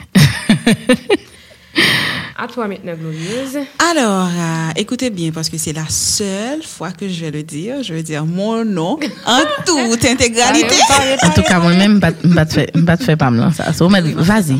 À 2.40 2.46
toi 2.46 2.68
maintenant, 2.68 2.92
Glorieuse. 2.94 3.58
Alors, 3.90 4.26
euh, 4.28 4.70
écoutez 4.76 5.10
bien, 5.10 5.32
parce 5.32 5.48
que 5.48 5.58
c'est 5.58 5.72
la 5.72 5.86
seule 5.88 6.62
fois 6.62 6.92
que 6.92 7.08
je 7.08 7.20
vais 7.24 7.32
le 7.32 7.42
dire. 7.42 7.82
Je 7.82 7.92
vais 7.92 8.02
dire 8.04 8.24
mon 8.24 8.64
nom 8.64 8.96
en 9.26 9.40
toute 9.66 10.04
intégralité. 10.04 10.76
En 11.24 11.30
tout 11.30 11.42
cas, 11.42 11.58
moi-même, 11.58 12.00
je 12.22 12.28
ne 12.28 12.34
vais 12.34 12.84
pas 12.86 12.96
faire 12.96 13.16
pas 13.16 13.30
me 13.32 13.40
mais 13.90 14.02
Vas-y. 14.02 14.56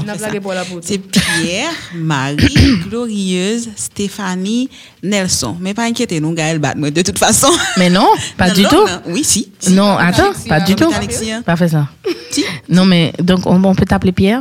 C'est 0.83 0.99
Pierre, 0.99 1.71
Marie, 1.95 2.53
Glorieuse, 2.89 3.69
Stéphanie, 3.77 4.69
Nelson. 5.05 5.57
Mais 5.61 5.73
pas 5.73 5.85
inquiétez, 5.85 6.19
nous, 6.21 6.33
Gaël 6.33 6.59
bat 6.59 6.75
moi 6.75 6.91
de 6.91 7.03
toute 7.03 7.19
façon. 7.19 7.51
Mais 7.77 7.91
non, 7.91 8.09
pas 8.37 8.49
Non, 8.49 8.55
du 8.55 8.63
non, 8.63 8.69
tout. 8.71 8.77
non. 8.87 9.03
Oui, 9.07 9.23
si. 9.23 9.53
si. 9.61 9.73
Non, 9.73 9.97
attends, 9.97 10.33
pas 10.49 10.61
du 10.61 10.75
tout. 10.75 10.91
hein. 11.31 11.43
Pas 11.47 11.55
fait 11.55 11.69
ça. 11.69 11.87
Si. 12.33 12.45
Non, 12.69 12.85
mais 12.85 13.13
donc, 13.23 13.47
on, 13.47 13.63
on 13.63 13.75
peut 13.77 13.87
t'appeler 13.87 14.13
Pierre? 14.13 14.41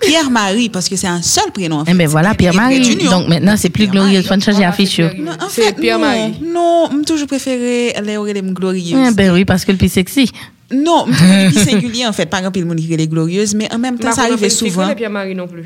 Pierre-Marie, 0.00 0.68
parce 0.68 0.88
que 0.88 0.96
c'est 0.96 1.06
un 1.06 1.22
seul 1.22 1.50
prénom. 1.52 1.80
En 1.80 1.84
fait. 1.84 1.92
Eh 1.92 1.94
ben 1.94 2.06
voilà, 2.08 2.34
Pierre-Marie. 2.34 2.96
Donc 2.96 3.28
maintenant, 3.28 3.56
c'est 3.56 3.70
plus 3.70 3.86
glorieux. 3.88 4.22
Faut 4.22 4.34
changer 4.40 4.52
Voilà, 4.52 4.68
affiche. 4.68 4.96
c'est 4.96 5.02
yo. 5.02 5.08
Pierre- 5.08 5.22
Non, 5.24 5.32
en 5.44 5.48
fait, 5.48 5.72
Pierre-Marie. 5.74 6.34
Non, 6.42 6.88
non, 6.90 6.98
je 7.00 7.04
toujours 7.04 7.26
préféré 7.26 7.94
les 8.04 8.16
aurer 8.16 8.32
les 8.34 8.42
glorieuses. 8.42 9.08
Eh 9.10 9.14
ben 9.14 9.32
oui, 9.32 9.44
parce 9.44 9.64
que 9.64 9.72
le 9.72 9.78
plus 9.78 9.90
sexy. 9.92 10.30
Non, 10.72 11.06
je 11.08 11.48
plus 11.50 11.64
singulier 11.70 12.06
en 12.06 12.12
fait. 12.12 12.26
Par 12.26 12.40
exemple, 12.40 12.58
le 12.58 12.64
monde 12.66 12.78
qui 12.78 12.88
les 12.96 13.06
glorieuses, 13.08 13.54
mais 13.54 13.72
en 13.72 13.78
même 13.78 13.98
temps, 13.98 14.12
ça 14.12 14.22
arrivait 14.22 14.48
souvent. 14.50 14.92
Pierre-Marie 14.94 15.34
non 15.34 15.46
plus. 15.46 15.64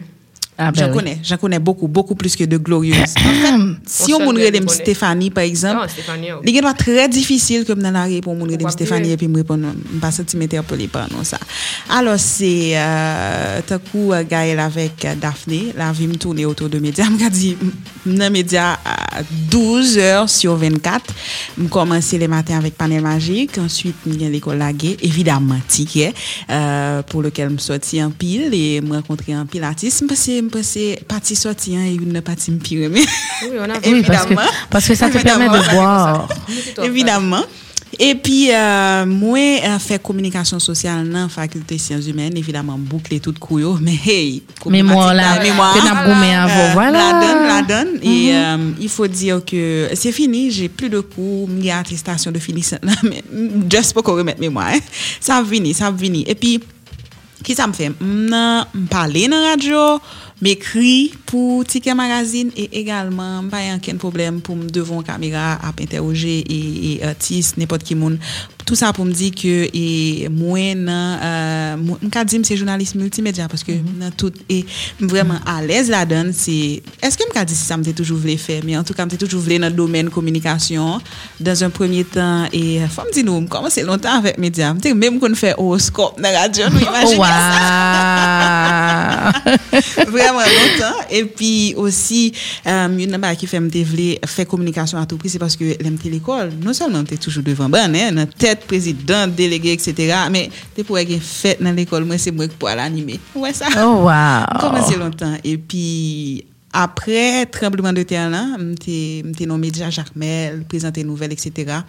Ah, 0.63 0.71
ben 0.73 0.79
J'en 0.79 0.89
oui. 0.89 0.95
connais, 0.95 1.19
j'en 1.25 1.39
connais 1.39 1.59
beaucoup, 1.59 1.89
beaucoup 1.89 2.15
plus 2.15 2.37
que 2.37 2.45
de 2.45 2.59
glorieuses. 2.59 2.99
En 2.99 3.31
fait, 3.33 3.77
si 3.87 4.13
On 4.13 4.19
connaît. 4.27 4.61
Stéphanie, 4.69 5.31
par 5.31 5.45
exemple, 5.45 5.81
Non, 5.81 5.89
Stéphanie. 5.89 6.29
il 6.45 6.57
est 6.57 6.75
très 6.75 7.09
difficile 7.09 7.65
comme 7.65 7.81
dans 7.83 7.91
la 7.91 8.05
rue 8.05 8.21
pour 8.21 8.37
Pourquoi 8.37 8.71
Stéphanie 8.71 9.13
et 9.13 9.17
puis 9.17 9.27
me 9.27 9.39
répondre, 9.39 9.69
je 9.91 9.95
ne 9.97 10.01
pas 10.01 10.11
senti 10.11 10.37
m'interpeller 10.37 10.87
par 10.87 11.11
non 11.11 11.25
ça. 11.25 11.39
Alors, 11.89 12.19
c'est, 12.19 12.73
euh, 12.75 13.61
tout 13.67 13.79
coup, 13.91 14.13
euh, 14.13 14.23
Gaël 14.29 14.59
avec 14.61 15.03
euh, 15.07 15.15
Daphné, 15.15 15.73
la 15.79 15.93
vie 15.93 16.07
me 16.07 16.17
tourner 16.17 16.45
autour 16.45 16.69
de 16.69 16.79
médias. 16.79 17.07
Je 17.21 17.29
dit, 17.29 17.57
dans 18.05 18.31
médias 18.31 18.75
à 18.85 19.23
12 19.51 19.99
heures 19.99 20.29
sur 20.29 20.57
24. 20.57 21.15
Je 21.59 21.67
commençais 21.69 22.19
les 22.19 22.29
matins 22.29 22.59
avec 22.59 22.77
panel 22.77 23.03
magique. 23.03 23.59
Ensuite, 23.59 23.97
je 24.07 24.13
l'école 24.27 24.59
laguée. 24.59 24.97
Évidemment, 25.03 25.59
ticket, 25.69 26.13
euh, 26.51 27.03
pour 27.03 27.23
lequel 27.23 27.51
je 27.57 27.63
sorti 27.63 28.03
en 28.03 28.11
pile 28.11 28.53
et 28.55 28.81
me 28.81 28.97
rencontrer 28.97 29.37
en 29.37 29.47
pile 29.47 29.65
artiste. 29.65 30.01
Je 30.03 30.07
pensais, 30.07 30.43
pensais, 30.51 31.01
partie 31.09 31.37
sortie, 31.37 31.77
hein, 31.77 31.85
et 31.87 31.95
une 31.95 32.21
partie 32.21 32.51
me 32.51 32.59
pire. 32.59 32.91
Mais, 32.91 33.01
Oui, 33.01 33.57
on 33.59 33.65
a 33.71 33.79
Oui, 33.91 34.03
parce 34.07 34.27
que, 34.27 34.35
parce 34.71 34.87
que 34.89 34.95
ça 34.95 35.09
te 35.09 35.19
permet 35.19 35.49
de 35.49 35.71
boire. 35.75 36.29
Évidemment. 36.83 37.43
Et 37.99 38.15
puis, 38.15 38.51
euh, 38.53 39.05
moi, 39.05 39.37
euh, 39.39 39.79
fait 39.81 40.01
communication 40.01 40.61
sociale 40.61 41.09
dans 41.11 41.23
la 41.23 41.29
faculté 41.29 41.75
de 41.75 41.81
sciences 41.81 42.07
humaines, 42.07 42.37
évidemment, 42.37 42.79
boucler 42.79 43.19
tout 43.19 43.35
couillot, 43.39 43.79
mais 43.81 43.99
hey, 44.07 44.43
Mémoire 44.67 45.13
là, 45.13 45.43
mémoire. 45.43 45.75
que 45.75 45.85
n'a 45.85 46.07
gommé 46.07 46.33
avant. 46.35 46.73
Voilà. 46.73 47.13
La 47.13 47.21
donne, 47.21 47.47
la 47.49 47.63
donne. 47.63 47.99
Et 48.03 48.31
euh, 48.33 48.57
il 48.81 48.89
faut 48.89 49.09
dire 49.09 49.45
que 49.45 49.89
c'est 49.95 50.13
fini, 50.13 50.53
j'ai 50.53 50.69
plus 50.69 50.89
de 50.89 51.01
cours, 51.01 51.49
il 51.59 51.65
y 51.65 51.71
a 51.71 51.79
attestation 51.79 52.31
de 52.31 52.39
finissant. 52.39 52.79
Mais 53.03 53.25
juste 53.71 53.93
pour 53.93 54.05
qu'on 54.05 54.15
remette 54.15 54.39
mémoire. 54.39 54.69
hein. 54.73 54.79
Ça 55.21 55.39
a 55.39 55.45
fini, 55.45 55.75
ça 55.75 55.89
a 55.89 55.93
fini. 55.93 56.25
Et 56.29 56.37
puis, 56.37 56.61
qui 57.43 57.55
ça 57.57 57.67
me 57.67 57.73
fait? 57.73 57.91
M'nan 58.01 58.67
parler 58.89 59.27
dans 59.27 59.37
la 59.41 59.49
radio, 59.51 59.99
m'écrit 60.41 61.13
pour 61.27 61.65
Ticket 61.65 61.95
Magazine 61.95 62.51
et 62.57 62.79
également 62.81 63.43
pas 63.49 63.59
aucun 63.77 63.97
problème 63.97 64.41
pour 64.41 64.57
me 64.57 64.69
devant 64.69 65.03
caméra 65.03 65.53
à 65.63 65.69
interroger 65.81 66.39
et, 66.39 66.95
et 66.95 67.05
artistes 67.05 67.57
n'importe 67.59 67.83
qui 67.83 67.95
monde. 67.95 68.19
Tout 68.65 68.75
ça 68.75 68.93
pour 68.93 69.05
me 69.05 69.13
dire 69.13 69.33
que 69.35 69.69
et 69.75 70.29
moi 70.29 70.75
non 70.75 71.19
euh, 71.23 71.77
dire 72.25 72.41
c'est 72.45 72.57
journaliste 72.57 72.95
multimédia 72.95 73.49
parce 73.49 73.65
que 73.65 73.73
mm 73.73 73.85
-hmm. 74.01 74.11
tout 74.17 74.33
et 74.49 74.65
vraiment 75.01 75.41
à 75.45 75.61
l'aise 75.63 75.89
là 75.91 76.05
dedans 76.05 76.31
c'est 76.33 76.83
est-ce 77.03 77.17
que 77.19 77.25
me 77.25 77.45
dit 77.45 77.55
si 77.55 77.65
ça 77.65 77.77
me 77.77 77.85
toujours 77.93 78.19
voulu 78.19 78.37
faire? 78.39 78.63
Mais 78.65 78.77
en 78.77 78.85
tout 78.85 78.95
cas 78.95 79.05
me 79.07 79.11
toujours 79.17 79.41
voulu 79.41 79.59
dans 79.59 79.69
le 79.69 79.75
domaine 79.75 80.09
communication. 80.11 81.01
Dans 81.41 81.65
un 81.65 81.71
premier 81.71 82.05
temps 82.05 82.45
et 82.53 82.81
euh, 82.81 82.89
faut 82.89 83.03
me 83.09 83.13
dire 83.13 83.25
nous 83.25 83.47
comment 83.53 83.71
c'est 83.71 83.83
longtemps 83.83 84.19
avec 84.19 84.39
média. 84.39 84.75
Même 85.03 85.19
qu'on 85.21 85.35
fait 85.35 85.55
horoscope 85.59 86.15
dans 86.23 86.31
la 86.33 86.41
radio 86.43 86.65
nous 86.71 86.81
oh, 86.83 86.91
imaginez 86.91 87.19
wow. 87.19 87.27
ça 90.17 90.30
Vreman 90.31 90.47
lontan. 90.55 91.01
E 91.11 91.23
pi 91.27 91.51
osi, 91.81 92.31
yon 92.65 93.01
euh, 93.01 93.11
nan 93.11 93.23
ba 93.23 93.33
ki 93.39 93.49
fèm 93.51 93.69
te 93.73 93.83
vle 93.87 94.09
fè 94.31 94.47
komunikasyon 94.51 95.01
a 95.03 95.07
tout 95.11 95.21
pri, 95.21 95.33
se 95.33 95.41
paske 95.43 95.77
lèm 95.83 95.97
te 96.01 96.13
l'ekol, 96.13 96.53
non 96.63 96.77
salman 96.77 97.09
te 97.09 97.19
toujou 97.21 97.45
devan 97.47 97.73
ban, 97.73 97.91
nan 97.91 98.31
tèt 98.31 98.67
prezident, 98.71 99.33
delege, 99.37 99.75
etc. 99.75 100.15
Mè 100.33 100.47
te 100.77 100.87
pou 100.87 101.01
ek 101.01 101.17
fèt 101.25 101.65
nan 101.65 101.79
l'ekol, 101.79 102.07
mwen 102.09 102.23
se 102.23 102.35
mwen 102.35 102.53
pou 102.57 102.71
al 102.71 102.83
anime. 102.85 103.19
Ouè 103.35 103.53
sa. 103.57 103.73
Oh, 103.83 104.07
wow. 104.07 104.47
Koman 104.63 104.87
se 104.87 105.01
lontan. 105.01 105.37
E 105.43 105.57
pi... 105.59 105.85
Apre 106.71 107.49
trembleman 107.51 107.97
de 107.97 108.05
ter 108.07 108.29
lan, 108.31 108.53
mte, 108.63 109.25
mte 109.27 109.47
nou 109.51 109.59
media 109.59 109.89
Jacques 109.91 110.15
Mel, 110.15 110.61
prezante 110.71 111.03
nouvel, 111.03 111.33
etc. 111.35 111.81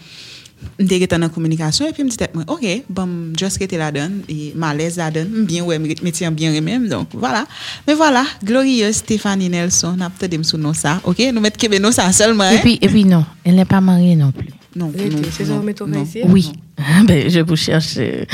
la 0.80 1.30
communication 1.30 1.88
et 1.88 1.92
puis 1.92 2.04
me 2.04 2.10
dit 2.10 2.18
tête 2.18 2.34
moi 2.34 2.44
OK 2.48 2.66
bon 2.90 3.34
just 3.38 3.58
que 3.58 3.76
là-dedans 3.76 4.10
et 4.30 4.54
malaise 4.56 4.98
là-dedans 4.98 5.46
bien 5.46 5.64
ouais 5.64 5.78
métier 5.80 6.30
bien 6.32 6.60
même 6.62 6.88
donc 6.88 7.10
voilà 7.14 7.46
mais 7.88 7.94
voilà 7.94 8.24
glorieuse 8.44 8.96
Stéphanie 8.96 9.50
Nelson 9.50 9.94
n'a 9.98 10.10
peut-être 10.10 10.38
me 10.38 10.44
sous 10.44 10.58
nom 10.58 10.74
ça 10.74 11.02
OK? 11.04 11.20
Nous 11.34 11.42
mettre 11.42 11.58
que 11.58 11.80
nous 11.80 11.92
ça 11.92 12.12
seulement 12.12 12.50
Et 12.50 12.56
hein? 12.56 12.60
puis, 12.62 12.80
et 12.82 12.88
puis 12.88 13.06
non, 13.06 13.26
elle 13.44 13.56
n'est 13.56 13.66
pas 13.66 13.82
mariée 13.82 14.16
non 14.16 14.32
plus. 14.32 14.50
non 14.76 14.88
non, 14.88 15.22
c'est 15.32 15.46
ça, 15.46 15.54
non, 15.54 15.64
met 15.64 15.76
non. 15.80 16.08
Oui. 16.30 16.52
Ben, 17.06 17.30
je 17.30 17.42
vous 17.42 17.56
cherche 17.56 17.98
euh, 17.98 18.26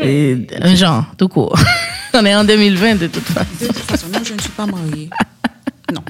euh, 0.00 0.44
un 0.60 0.74
genre, 0.74 1.06
tout 1.16 1.28
court. 1.28 1.58
On 2.14 2.26
est 2.26 2.34
en 2.34 2.44
2020 2.44 2.96
de 2.96 3.06
toute 3.06 3.22
façon. 3.22 3.48
De 3.58 3.66
toute 3.68 3.76
façon, 3.78 4.06
non, 4.12 4.18
je 4.22 4.34
ne 4.34 4.38
suis 4.38 4.50
pas 4.50 4.66
mariée. 4.66 5.08
Non. 5.94 6.02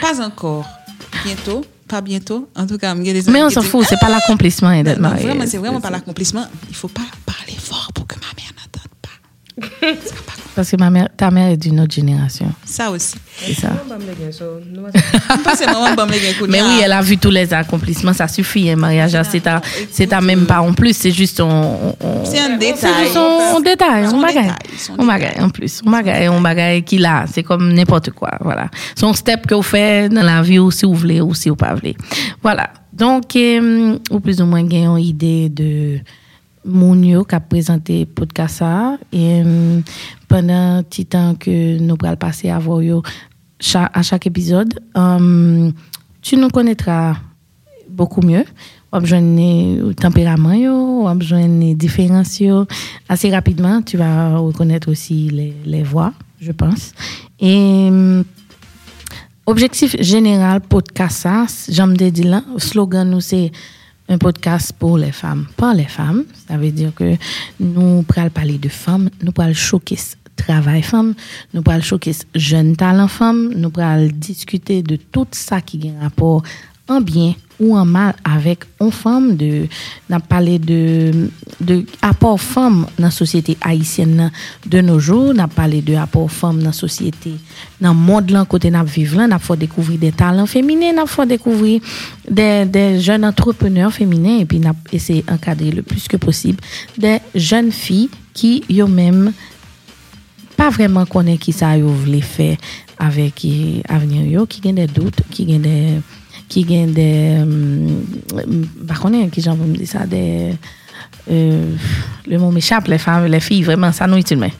Pas 0.00 0.24
encore. 0.24 0.66
Bientôt. 1.24 1.62
Pas 1.90 2.00
bientôt. 2.02 2.48
En 2.54 2.68
tout 2.68 2.78
cas, 2.78 2.94
Mais 2.94 3.42
on 3.42 3.50
s'en 3.50 3.62
fout, 3.62 3.84
c'est 3.88 3.98
pas 3.98 4.08
l'accomplissement 4.08 4.80
d'être 4.82 5.00
marié. 5.00 5.26
vraiment, 5.26 5.44
c'est 5.44 5.58
vraiment 5.58 5.80
pas 5.80 5.90
l'accomplissement. 5.90 6.46
Il 6.68 6.76
faut 6.76 6.86
pas 6.86 7.02
parler 7.26 7.56
fort 7.58 7.90
pour 7.92 8.06
que 8.06 8.14
ma 8.14 8.30
mère 8.36 8.52
n'entende 8.56 8.92
pas. 9.02 10.16
Parce 10.60 10.72
que 10.72 10.76
ma 10.76 10.90
mère, 10.90 11.08
ta 11.16 11.30
mère 11.30 11.48
est 11.48 11.56
d'une 11.56 11.80
autre 11.80 11.94
génération. 11.94 12.52
Ça 12.66 12.90
aussi. 12.90 13.14
C'est 13.38 13.54
ça. 13.54 13.70
C'est 15.56 15.64
gars, 15.64 16.06
Mais 16.50 16.60
oui, 16.60 16.80
elle 16.84 16.92
a 16.92 17.00
vu 17.00 17.16
tous 17.16 17.30
les 17.30 17.54
accomplissements, 17.54 18.12
ça 18.12 18.28
suffit, 18.28 18.68
un 18.68 18.76
mariage, 18.76 19.16
c'est 19.30 19.40
ta, 19.40 19.62
c'est 19.90 20.08
ta 20.08 20.20
même 20.20 20.44
pas 20.44 20.60
en 20.60 20.74
plus, 20.74 20.94
c'est 20.94 21.12
juste 21.12 21.40
on, 21.40 21.96
on- 21.98 22.24
C'est 22.26 22.40
un 22.40 22.48
c'est 22.50 22.58
détail. 22.58 23.04
juste 23.04 23.16
on, 23.16 23.56
on 23.56 23.60
détaille, 23.60 24.06
Son 24.10 24.16
on 24.16 24.20
bagaille. 24.20 24.52
On 24.98 25.06
bagaille 25.06 25.40
en 25.40 25.48
plus, 25.48 25.80
on 25.86 25.90
bagaille, 25.90 26.28
on 26.28 26.42
bagaille 26.42 26.82
qu'il 26.82 27.06
a, 27.06 27.24
c'est 27.26 27.42
comme 27.42 27.72
n'importe 27.72 28.10
quoi, 28.10 28.32
voilà. 28.42 28.68
Son 28.94 29.14
step 29.14 29.46
que 29.46 29.54
vous 29.54 29.62
faites 29.62 30.12
dans 30.12 30.22
la 30.22 30.42
vie 30.42 30.58
ou 30.58 30.70
si 30.70 30.84
vous 30.84 30.92
voulez 30.94 31.22
ou 31.22 31.32
si 31.32 31.48
vous 31.48 31.56
pas 31.56 31.72
voulez. 31.74 31.96
Voilà. 32.42 32.68
Donc, 32.92 33.34
euh, 33.34 33.96
ou 34.10 34.20
plus 34.20 34.42
ou 34.42 34.44
moins, 34.44 34.60
une 34.60 34.98
idée 34.98 35.48
de 35.48 36.00
moun 36.66 37.02
yo 37.02 37.24
qui 37.24 37.34
a 37.34 37.40
présenté 37.40 38.04
podcast 38.04 38.56
ça 38.58 38.98
et 39.10 39.40
euh, 39.42 39.80
pendant 40.30 40.82
petit 40.84 41.06
temps 41.06 41.34
que 41.34 41.78
nous 41.78 41.96
allons 42.04 42.16
passer 42.16 42.50
à 42.50 42.58
voir 42.60 43.02
à 43.74 44.02
chaque 44.02 44.26
épisode 44.26 44.80
euh, 44.96 45.70
tu 46.22 46.36
nous 46.36 46.48
connaîtras 46.48 47.16
beaucoup 47.88 48.22
mieux. 48.22 48.44
On 48.92 48.96
va 48.96 49.00
besoin 49.00 49.20
de 49.20 49.92
tempérament 49.92 50.54
on 50.54 51.04
va 51.04 51.14
besoin 51.14 51.48
de 51.48 51.74
différences 51.74 52.42
assez 53.08 53.30
rapidement 53.30 53.82
tu 53.82 53.96
vas 53.96 54.38
reconnaître 54.38 54.88
aussi 54.88 55.28
les, 55.30 55.54
les 55.64 55.82
voix 55.82 56.12
je 56.40 56.52
pense. 56.52 56.92
Et 57.40 57.88
euh, 57.90 58.22
Objectif 59.46 60.00
général 60.00 60.60
podcast 60.60 61.26
j'aime 61.68 61.96
dire 61.96 62.26
là, 62.26 62.42
slogan 62.56 63.10
nous 63.10 63.20
c'est 63.20 63.50
un 64.08 64.18
podcast 64.18 64.72
pour 64.78 64.98
les 64.98 65.12
femmes, 65.12 65.46
par 65.56 65.72
les 65.74 65.84
femmes. 65.84 66.24
Ça 66.48 66.56
veut 66.56 66.72
dire 66.72 66.92
que 66.94 67.16
nous 67.60 68.02
prenons 68.02 68.30
parler 68.30 68.58
de 68.58 68.68
femmes, 68.68 69.08
nous 69.22 69.32
prenons 69.32 69.54
choquer 69.54 69.96
travail 70.42 70.82
femme, 70.82 71.14
nous 71.54 71.62
prenons 71.62 71.82
choquer 71.82 72.12
jeune 72.34 72.76
talent 72.76 73.08
femme, 73.08 73.52
nous 73.54 73.70
prenons 73.70 74.08
discuter 74.12 74.82
de 74.82 74.96
tout 74.96 75.26
ça 75.32 75.60
qui 75.60 75.88
a 75.88 75.98
un 75.98 76.02
rapport 76.02 76.42
en 76.90 77.00
bien 77.00 77.34
ou 77.60 77.76
en 77.76 77.84
mal 77.84 78.14
avec 78.24 78.64
une 78.80 78.90
femme 78.90 79.36
de 79.36 79.66
n'a 80.08 80.18
parlé 80.18 80.58
de 80.58 81.28
de 81.60 81.84
apport 82.02 82.40
femme 82.40 82.86
dans 82.98 83.04
la 83.04 83.10
société 83.10 83.56
haïtienne 83.60 84.32
de 84.66 84.80
nos 84.80 84.98
jours 84.98 85.32
n'a 85.34 85.46
parlé 85.46 85.82
de 85.82 85.94
apport 85.94 86.30
femme 86.30 86.58
dans 86.58 86.66
la 86.66 86.72
société 86.72 87.34
dans 87.80 87.92
le 87.92 87.98
monde 87.98 88.30
là 88.30 88.44
côté 88.44 88.70
n'a 88.70 88.82
vivre 88.82 89.18
là 89.18 89.56
découvrir 89.56 89.98
des 89.98 90.12
talents 90.12 90.46
féminins 90.46 90.92
n'a 90.92 91.06
fait 91.06 91.26
découvrir 91.26 91.80
des, 92.28 93.00
jeunes 93.00 93.24
entrepreneurs 93.24 93.92
féminins 93.92 94.38
et 94.38 94.46
puis 94.46 94.58
n'a 94.58 94.74
essayé 94.92 95.22
d'encadrer 95.22 95.70
le 95.70 95.82
plus 95.82 96.08
que 96.08 96.16
possible 96.16 96.58
des 96.98 97.18
jeunes 97.34 97.72
filles 97.72 98.10
qui 98.32 98.64
eux 98.70 98.86
même 98.86 99.32
pas 100.60 100.68
vraiment 100.68 101.06
connaît 101.06 101.38
qui 101.38 101.52
ça 101.52 101.74
yo 101.74 101.88
voulait 101.88 102.20
faire 102.20 102.58
avec 102.98 103.46
eh, 103.46 103.82
avenir 103.88 104.22
yo 104.26 104.44
qui 104.44 104.60
gagne 104.60 104.74
des 104.74 104.86
doutes 104.86 105.22
qui 105.30 105.46
gagne 105.46 105.62
des 105.62 106.00
qui 106.50 106.64
gagne 106.64 106.92
des 106.92 107.42
pas 108.86 108.94
connaît 108.96 109.28
qui 109.28 109.40
j'en 109.40 109.56
me 109.56 109.74
dire 109.74 109.88
ça 109.88 110.04
des 110.06 110.52
euh, 111.30 111.74
le 112.26 112.38
mot 112.38 112.50
m'échappe 112.50 112.88
les 112.88 112.98
femmes 112.98 113.24
les 113.24 113.40
filles 113.40 113.62
vraiment 113.62 113.90
ça 113.90 114.06
nous 114.06 114.20
mais 114.36 114.52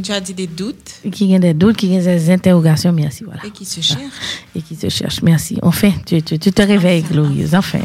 Tu 0.00 0.12
as 0.12 0.20
dit 0.20 0.34
des 0.34 0.46
doutes? 0.46 1.00
Qui 1.10 1.26
gagne 1.26 1.40
des 1.40 1.54
doutes 1.54 1.76
qui 1.76 1.88
gagne 1.88 2.04
des 2.04 2.30
interrogations 2.30 2.92
merci 2.92 3.24
voilà 3.24 3.44
et 3.44 3.50
qui 3.50 3.64
se 3.64 3.80
cherchent. 3.80 4.02
et 4.54 4.62
qui 4.62 4.76
se 4.76 4.88
cherchent. 4.88 5.22
Merci. 5.22 5.58
Enfin, 5.62 5.90
tu, 6.06 6.22
tu, 6.22 6.38
tu 6.38 6.52
te 6.52 6.62
réveilles, 6.62 7.02
glorieuse. 7.02 7.56
Enfin. 7.56 7.80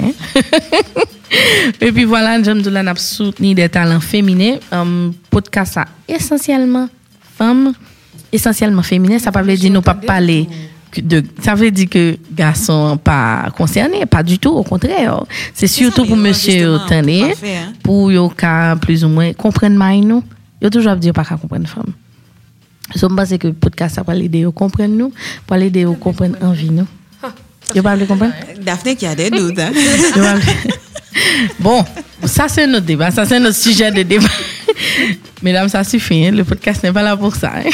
et 1.81 1.91
puis 1.91 2.03
voilà, 2.03 2.41
j'aime 2.43 2.61
de 2.61 2.69
la 2.69 2.95
soutenu 2.95 3.55
des 3.55 3.69
talents 3.69 3.99
féminins. 3.99 4.57
Um, 4.71 5.13
podcast 5.31 5.73
ça, 5.73 5.85
essentiellement 6.07 6.87
femmes, 7.37 7.73
essentiellement 8.31 8.83
féminin. 8.83 9.19
Ça 9.19 9.31
veut 9.31 9.55
dire 9.55 9.71
nous 9.71 9.81
pas 9.81 9.93
parler 9.93 10.47
que 10.91 11.01
de, 11.01 11.23
ça 11.41 11.55
veut 11.55 11.71
dire 11.71 11.89
que 11.89 12.17
garçons 12.31 12.97
pas 12.97 13.49
concernés, 13.57 14.05
pas 14.05 14.23
du 14.23 14.37
tout, 14.39 14.51
au 14.51 14.63
contraire. 14.63 15.23
C'est 15.53 15.67
surtout 15.67 16.01
ça, 16.01 16.07
pour 16.07 16.17
monsieur 16.17 16.77
parfait, 16.77 17.57
hein. 17.57 17.73
pour 17.83 18.35
ka 18.35 18.75
plus 18.79 19.03
ou 19.03 19.09
moins 19.09 19.33
comprendre 19.33 19.77
mai 19.77 20.01
nous. 20.01 20.23
Yo 20.61 20.69
toujours 20.69 20.95
dire 20.95 21.13
pas 21.13 21.25
qu'à 21.25 21.35
comprendre 21.35 21.67
femme. 21.67 21.93
Je 22.95 23.05
pense 23.05 23.37
que 23.37 23.47
le 23.47 23.53
podcast 23.53 23.95
ça 23.95 24.03
va 24.03 24.13
l'aider 24.13 24.45
à 24.45 24.51
comprendre 24.51 24.93
nous, 24.93 25.11
pour 25.47 25.57
l'aider 25.57 25.85
à 25.85 25.93
comprendre 25.93 26.37
envie 26.41 26.69
nous. 26.69 26.87
Yo 27.73 27.81
pas 27.81 27.95
le 27.95 28.05
comprendre? 28.05 28.33
Daphné 28.61 28.95
qui 28.95 29.05
a 29.05 29.15
des 29.15 29.29
doutes. 29.29 29.59
Hein? 29.59 29.71
Pas 31.13 31.19
Bon, 31.59 31.85
ça 32.25 32.47
c'est 32.47 32.67
notre 32.67 32.85
débat, 32.85 33.11
ça 33.11 33.25
c'est 33.25 33.39
notre 33.39 33.55
sujet 33.57 33.91
de 33.91 34.03
débat. 34.03 34.27
Mesdames, 35.41 35.69
ça 35.69 35.83
suffit, 35.83 36.25
hein, 36.25 36.31
le 36.31 36.43
podcast 36.43 36.83
n'est 36.83 36.91
pas 36.91 37.03
là 37.03 37.15
pour 37.17 37.35
ça. 37.35 37.51
hein. 37.57 37.69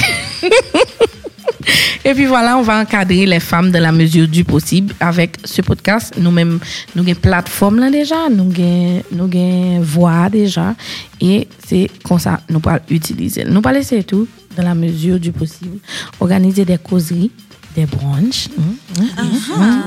Et 2.05 2.13
puis 2.13 2.25
voilà, 2.25 2.57
on 2.57 2.61
va 2.61 2.79
encadrer 2.79 3.25
les 3.25 3.39
femmes 3.39 3.71
dans 3.71 3.81
la 3.81 3.91
mesure 3.91 4.27
du 4.27 4.43
possible 4.43 4.95
avec 4.99 5.35
ce 5.43 5.61
podcast. 5.61 6.13
Nous-mêmes, 6.17 6.59
nous 6.95 7.01
avons 7.01 7.09
une 7.09 7.15
plateforme 7.15 7.79
là 7.79 7.91
déjà, 7.91 8.29
nous 8.29 8.51
avons 8.51 9.03
nous 9.11 9.29
une 9.33 9.81
voix 9.83 10.29
déjà. 10.29 10.75
Et 11.21 11.47
c'est 11.67 11.89
comme 12.03 12.17
ça 12.19 12.39
nous 12.49 12.61
allons 12.65 12.79
utiliser. 12.89 13.43
Nous 13.45 13.61
allons 13.63 13.77
laisser 13.77 14.03
tout 14.03 14.27
dans 14.55 14.63
la 14.63 14.73
mesure 14.73 15.19
du 15.19 15.31
possible. 15.31 15.77
Organiser 16.19 16.65
des 16.65 16.77
causeries, 16.77 17.31
des 17.75 17.85
brunchs, 17.85 18.49
hein, 18.57 19.03
hein, 19.17 19.25
hein, 19.57 19.83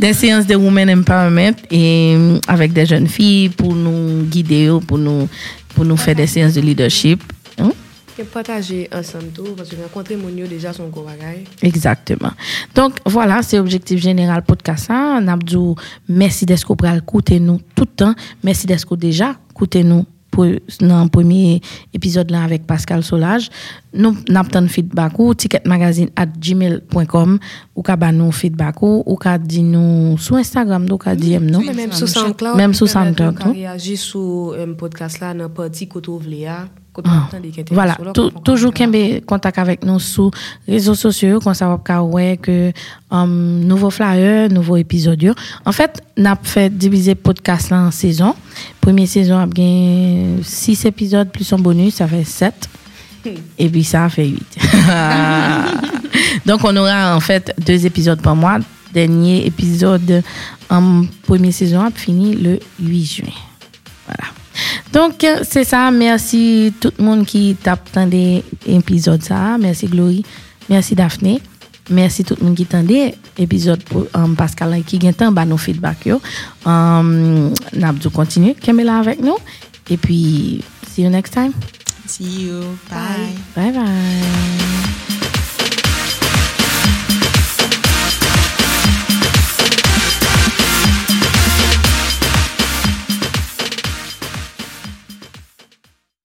des 0.00 0.12
séances 0.12 0.46
de 0.46 0.54
women 0.54 0.90
empowerment 0.90 1.56
et 1.70 2.14
euh, 2.16 2.38
avec 2.46 2.72
des 2.72 2.86
jeunes 2.86 3.08
filles 3.08 3.48
pour 3.48 3.74
nous 3.74 4.22
guider, 4.24 4.72
pour 4.86 4.98
nous, 4.98 5.28
pour 5.74 5.84
nous 5.84 5.96
faire 5.96 6.14
des 6.14 6.26
séances 6.26 6.54
de 6.54 6.60
leadership. 6.60 7.22
Et 8.18 8.24
partager 8.24 8.88
ensemble 8.94 9.26
tout, 9.34 9.52
parce 9.54 9.68
que 9.68 9.76
rencontrer 9.76 10.16
mon 10.16 10.28
déjà 10.28 10.72
son 10.72 10.88
gros 10.88 11.02
bagage. 11.02 11.44
Exactement. 11.60 12.30
Donc, 12.74 12.94
voilà, 13.04 13.42
c'est 13.42 13.58
objectif 13.58 14.00
général 14.00 14.42
podcast. 14.42 14.88
Nabdou, 14.88 15.74
merci 16.08 16.46
d'être 16.46 16.74
pour 16.74 16.88
écouter 16.88 17.38
nous 17.38 17.60
tout 17.74 17.84
le 17.84 17.94
temps. 17.94 18.14
Merci 18.42 18.66
d'être 18.66 18.96
déjà 18.96 19.36
écouter 19.50 19.84
nous 19.84 20.06
dans 20.80 21.04
le 21.04 21.08
premier 21.08 21.60
épisode 21.92 22.30
là 22.30 22.44
avec 22.44 22.66
Pascal 22.66 23.02
Solage. 23.02 23.48
Nous 23.94 24.16
n'avons 24.28 24.68
feedback 24.68 25.18
ou 25.18 25.34
ticketmagazine 25.34 26.10
at 26.16 26.26
gmail.com 26.26 27.38
ou 27.74 27.82
ka 27.82 27.96
ba 27.96 28.12
nous 28.12 28.32
feedback 28.32 28.82
ou 28.82 29.02
ou 29.06 29.16
ka 29.16 29.38
di 29.38 29.62
nous 29.62 30.18
sur 30.18 30.36
Instagram 30.36 30.86
ou 30.90 30.98
ka 30.98 31.16
DM 31.16 31.46
nous. 31.46 31.62
Même 31.62 31.92
SoundCloud. 31.92 32.72
SoundCloud, 32.74 33.54
réagir 33.54 33.98
sur 33.98 34.54
un 34.58 34.74
podcast 34.74 35.20
là, 35.20 35.32
dans 35.32 35.48
partie 35.48 35.88
que 35.88 35.98
vous 36.04 36.18
voulez, 36.18 36.46
Ah, 37.04 37.28
Voilà, 37.70 37.96
toujours 38.44 38.72
qu'on- 38.72 38.90
qu'un 38.90 39.20
contact 39.26 39.58
avec 39.58 39.84
nous 39.84 39.98
sur 40.00 40.30
réseaux 40.66 40.94
sociaux, 40.94 41.40
qu'on 41.40 41.52
ouais 42.02 42.38
que 42.40 42.72
um, 43.10 43.60
nouveau 43.64 43.90
flyer, 43.90 44.48
nouveau 44.50 44.76
épisode. 44.76 45.34
En 45.64 45.72
fait, 45.72 46.02
n'a 46.16 46.36
fait 46.42 46.70
diviser 46.70 47.14
podcast 47.14 47.72
en 47.72 47.90
saison. 47.90 48.34
Première 48.80 49.08
saison 49.08 49.38
a 49.38 49.46
bien 49.46 50.36
6 50.42 50.84
épisodes 50.86 51.30
plus 51.30 51.52
un 51.52 51.58
bonus, 51.58 51.94
ça 51.96 52.06
fait 52.06 52.24
7. 52.24 52.68
Et 53.58 53.68
puis 53.68 53.84
ça 53.84 54.08
fait 54.08 54.26
8. 54.28 54.58
Donc 56.46 56.60
on 56.64 56.76
aura 56.76 57.16
en 57.16 57.20
fait 57.20 57.52
deux 57.58 57.84
épisodes 57.86 58.20
par 58.20 58.36
mois. 58.36 58.58
Dernier 58.92 59.44
épisode 59.46 60.22
en 60.70 61.02
première 61.26 61.52
saison 61.52 61.80
a 61.82 61.90
fini 61.90 62.34
le 62.34 62.58
8 62.80 63.04
juin. 63.04 63.26
Donc, 64.96 65.26
c'est 65.42 65.64
ça. 65.64 65.90
Merci 65.90 66.72
tout 66.80 66.90
le 66.98 67.04
monde 67.04 67.26
qui 67.26 67.54
des 68.08 68.42
épisodes. 68.66 69.22
Ça. 69.22 69.58
Merci 69.58 69.88
Glory. 69.88 70.24
Merci 70.70 70.94
Daphné. 70.94 71.42
Merci 71.90 72.24
tout 72.24 72.34
le 72.40 72.46
monde 72.46 72.56
qui 72.56 72.64
tendait 72.64 73.14
l'épisode 73.36 73.82
pour 73.84 74.06
um, 74.14 74.34
Pascal 74.34 74.70
là, 74.70 74.80
qui 74.80 74.98
gagne 74.98 75.12
temps 75.12 75.30
bah, 75.30 75.44
nos 75.44 75.58
feedback. 75.58 76.06
Yo. 76.06 76.18
Um, 76.64 77.52
Nabdou 77.74 78.08
continue. 78.08 78.54
Kamela 78.54 78.96
avec 79.00 79.20
nous. 79.20 79.36
Et 79.90 79.98
puis, 79.98 80.64
see 80.88 81.02
you 81.02 81.10
next 81.10 81.34
time. 81.34 81.52
See 82.06 82.46
you. 82.46 82.62
Bye. 82.88 83.36
Bye 83.54 83.72
bye. 83.72 85.15